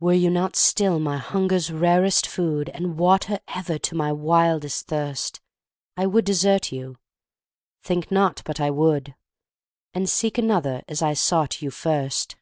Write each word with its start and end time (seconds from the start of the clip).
Were 0.00 0.12
you 0.12 0.28
not 0.28 0.54
still 0.54 1.00
my 1.00 1.16
hunger's 1.16 1.72
rarest 1.72 2.26
food, 2.26 2.68
And 2.74 2.98
water 2.98 3.38
ever 3.56 3.78
to 3.78 3.94
my 3.94 4.12
wildest 4.12 4.86
thirst, 4.88 5.40
I 5.96 6.04
would 6.04 6.26
desert 6.26 6.72
you 6.72 6.98
think 7.82 8.10
not 8.10 8.42
but 8.44 8.60
I 8.60 8.68
would! 8.70 9.14
And 9.94 10.10
seek 10.10 10.36
another 10.36 10.82
as 10.88 11.00
I 11.00 11.14
sought 11.14 11.62
you 11.62 11.70
first. 11.70 12.36